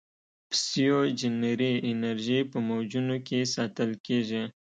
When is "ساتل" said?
3.53-3.91